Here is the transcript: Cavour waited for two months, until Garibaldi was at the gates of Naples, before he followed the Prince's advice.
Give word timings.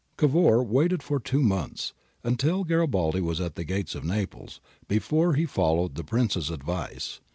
Cavour 0.17 0.63
waited 0.63 1.03
for 1.03 1.19
two 1.19 1.43
months, 1.43 1.93
until 2.23 2.63
Garibaldi 2.63 3.21
was 3.21 3.39
at 3.39 3.53
the 3.53 3.63
gates 3.63 3.93
of 3.93 4.03
Naples, 4.03 4.59
before 4.87 5.35
he 5.35 5.45
followed 5.45 5.93
the 5.93 6.03
Prince's 6.03 6.49
advice. 6.49 7.21